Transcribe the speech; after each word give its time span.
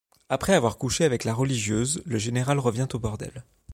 Après 0.29 0.55
avoir 0.55 0.79
couché 0.79 1.05
avec 1.05 1.25
la 1.25 1.33
religieuse, 1.35 2.01
le 2.07 2.17
général 2.17 2.57
revient 2.57 2.87
au 2.93 2.97
bordel. 2.97 3.43